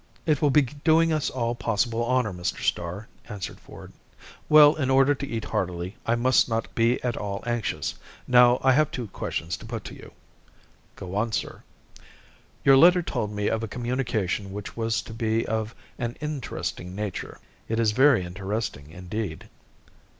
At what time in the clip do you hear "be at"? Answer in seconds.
6.73-7.15